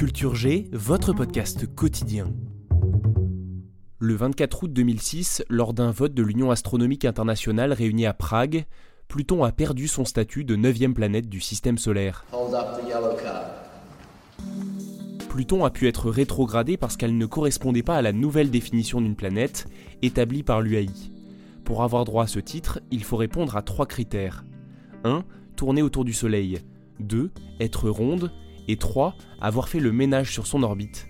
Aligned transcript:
Culture 0.00 0.34
G, 0.34 0.66
votre 0.72 1.12
podcast 1.12 1.66
quotidien. 1.74 2.32
Le 3.98 4.14
24 4.14 4.62
août 4.62 4.72
2006, 4.72 5.44
lors 5.50 5.74
d'un 5.74 5.90
vote 5.90 6.14
de 6.14 6.22
l'Union 6.22 6.50
astronomique 6.50 7.04
internationale 7.04 7.74
réunie 7.74 8.06
à 8.06 8.14
Prague, 8.14 8.64
Pluton 9.08 9.44
a 9.44 9.52
perdu 9.52 9.88
son 9.88 10.06
statut 10.06 10.42
de 10.44 10.56
neuvième 10.56 10.94
planète 10.94 11.28
du 11.28 11.38
système 11.38 11.76
solaire. 11.76 12.24
Pluton 15.28 15.66
a 15.66 15.70
pu 15.70 15.86
être 15.86 16.08
rétrogradée 16.08 16.78
parce 16.78 16.96
qu'elle 16.96 17.18
ne 17.18 17.26
correspondait 17.26 17.82
pas 17.82 17.96
à 17.96 18.02
la 18.02 18.14
nouvelle 18.14 18.50
définition 18.50 19.02
d'une 19.02 19.16
planète 19.16 19.68
établie 20.00 20.42
par 20.42 20.62
l'UAI. 20.62 20.88
Pour 21.62 21.82
avoir 21.82 22.06
droit 22.06 22.24
à 22.24 22.26
ce 22.26 22.40
titre, 22.40 22.80
il 22.90 23.04
faut 23.04 23.18
répondre 23.18 23.54
à 23.54 23.60
trois 23.60 23.84
critères. 23.84 24.46
1. 25.04 25.24
Tourner 25.56 25.82
autour 25.82 26.06
du 26.06 26.14
Soleil. 26.14 26.60
2. 27.00 27.30
Être 27.60 27.90
ronde. 27.90 28.32
Et 28.70 28.76
3. 28.76 29.16
Avoir 29.40 29.68
fait 29.68 29.80
le 29.80 29.90
ménage 29.90 30.30
sur 30.32 30.46
son 30.46 30.62
orbite. 30.62 31.08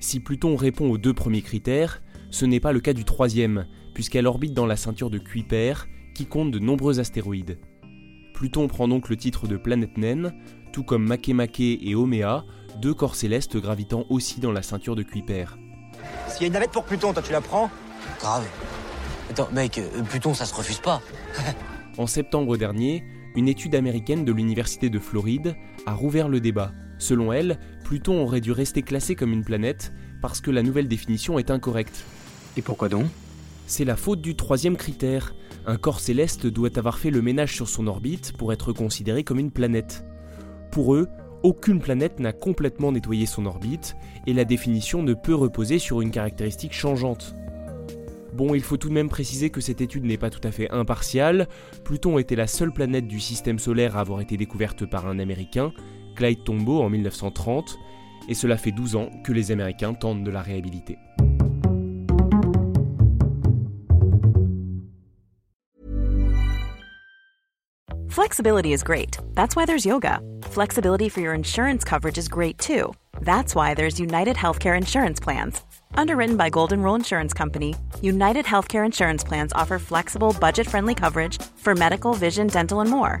Si 0.00 0.20
Pluton 0.20 0.54
répond 0.54 0.90
aux 0.90 0.98
deux 0.98 1.14
premiers 1.14 1.40
critères, 1.40 2.02
ce 2.28 2.44
n'est 2.44 2.60
pas 2.60 2.72
le 2.72 2.80
cas 2.80 2.92
du 2.92 3.06
troisième, 3.06 3.64
puisqu'elle 3.94 4.26
orbite 4.26 4.52
dans 4.52 4.66
la 4.66 4.76
ceinture 4.76 5.08
de 5.08 5.16
Kuiper, 5.16 5.72
qui 6.14 6.26
compte 6.26 6.50
de 6.50 6.58
nombreux 6.58 7.00
astéroïdes. 7.00 7.58
Pluton 8.34 8.68
prend 8.68 8.86
donc 8.86 9.08
le 9.08 9.16
titre 9.16 9.48
de 9.48 9.56
planète 9.56 9.96
naine, 9.96 10.34
tout 10.74 10.82
comme 10.82 11.06
Makemake 11.06 11.60
et 11.60 11.94
Omea, 11.94 12.44
deux 12.82 12.92
corps 12.92 13.14
célestes 13.14 13.56
gravitant 13.56 14.04
aussi 14.10 14.38
dans 14.38 14.52
la 14.52 14.60
ceinture 14.60 14.94
de 14.94 15.02
Kuiper. 15.02 15.46
S'il 16.28 16.42
y 16.42 16.44
a 16.44 16.46
une 16.48 16.52
navette 16.52 16.72
pour 16.72 16.84
Pluton, 16.84 17.14
toi 17.14 17.22
tu 17.22 17.32
la 17.32 17.40
prends? 17.40 17.70
Grave. 18.18 18.46
Attends, 19.30 19.48
mec, 19.52 19.78
euh, 19.78 20.02
Pluton, 20.02 20.34
ça 20.34 20.44
se 20.44 20.54
refuse 20.54 20.80
pas. 20.80 21.00
En 21.96 22.06
septembre 22.06 22.58
dernier, 22.58 23.04
une 23.36 23.48
étude 23.48 23.74
américaine 23.74 24.26
de 24.26 24.32
l'Université 24.32 24.90
de 24.90 24.98
Floride 24.98 25.56
a 25.86 25.94
rouvert 25.94 26.28
le 26.28 26.40
débat. 26.40 26.72
Selon 27.00 27.32
elle, 27.32 27.58
Pluton 27.82 28.22
aurait 28.22 28.42
dû 28.42 28.52
rester 28.52 28.82
classé 28.82 29.16
comme 29.16 29.32
une 29.32 29.42
planète 29.42 29.92
parce 30.20 30.40
que 30.40 30.50
la 30.50 30.62
nouvelle 30.62 30.86
définition 30.86 31.38
est 31.38 31.50
incorrecte. 31.50 32.04
Et 32.56 32.62
pourquoi 32.62 32.88
donc? 32.88 33.06
C'est 33.66 33.86
la 33.86 33.96
faute 33.96 34.20
du 34.20 34.36
troisième 34.36 34.76
critère. 34.76 35.34
Un 35.66 35.76
corps 35.76 36.00
céleste 36.00 36.46
doit 36.46 36.78
avoir 36.78 36.98
fait 36.98 37.10
le 37.10 37.22
ménage 37.22 37.54
sur 37.54 37.68
son 37.68 37.86
orbite 37.86 38.34
pour 38.36 38.52
être 38.52 38.72
considéré 38.72 39.24
comme 39.24 39.38
une 39.38 39.50
planète. 39.50 40.04
Pour 40.70 40.94
eux, 40.94 41.08
aucune 41.42 41.80
planète 41.80 42.20
n'a 42.20 42.34
complètement 42.34 42.92
nettoyé 42.92 43.24
son 43.24 43.46
orbite 43.46 43.96
et 44.26 44.34
la 44.34 44.44
définition 44.44 45.02
ne 45.02 45.14
peut 45.14 45.34
reposer 45.34 45.78
sur 45.78 46.02
une 46.02 46.10
caractéristique 46.10 46.74
changeante. 46.74 47.34
Bon, 48.34 48.54
il 48.54 48.62
faut 48.62 48.76
tout 48.76 48.88
de 48.88 48.94
même 48.94 49.08
préciser 49.08 49.48
que 49.48 49.60
cette 49.60 49.80
étude 49.80 50.04
n'est 50.04 50.18
pas 50.18 50.30
tout 50.30 50.46
à 50.46 50.50
fait 50.50 50.70
impartiale. 50.70 51.48
Pluton 51.82 52.18
était 52.18 52.36
la 52.36 52.46
seule 52.46 52.72
planète 52.72 53.08
du 53.08 53.20
système 53.20 53.58
solaire 53.58 53.96
à 53.96 54.00
avoir 54.00 54.20
été 54.20 54.36
découverte 54.36 54.84
par 54.84 55.06
un 55.06 55.18
Américain, 55.18 55.72
Clyde 56.16 56.44
Tombaugh 56.44 56.82
en 56.82 56.90
1930, 56.90 57.78
et 58.28 58.34
cela 58.34 58.56
fait 58.56 58.72
12 58.72 58.96
ans 58.96 59.10
que 59.24 59.32
les 59.32 59.50
Américains 59.50 59.94
tentent 59.94 60.24
de 60.24 60.30
la 60.30 60.42
réhabiliter. 60.42 60.98
Flexibility 68.10 68.72
is 68.72 68.82
great. 68.82 69.18
That's 69.34 69.56
why 69.56 69.66
there's 69.66 69.86
yoga. 69.86 70.20
Flexibility 70.42 71.08
for 71.08 71.20
your 71.20 71.32
insurance 71.32 71.84
coverage 71.84 72.18
is 72.18 72.28
great 72.28 72.58
too. 72.58 72.92
That's 73.22 73.54
why 73.54 73.74
there's 73.74 74.00
United 74.00 74.36
Healthcare 74.36 74.76
Insurance 74.76 75.20
Plans. 75.20 75.62
Underwritten 75.94 76.36
by 76.36 76.50
Golden 76.50 76.82
Rule 76.82 76.94
Insurance 76.94 77.32
Company, 77.32 77.74
United 78.02 78.44
Healthcare 78.44 78.84
Insurance 78.84 79.24
Plans 79.24 79.52
offer 79.52 79.78
flexible, 79.78 80.36
budget 80.38 80.66
friendly 80.66 80.94
coverage 80.94 81.40
for 81.56 81.74
medical, 81.74 82.14
vision, 82.14 82.46
dental, 82.48 82.80
and 82.80 82.90
more. 82.90 83.20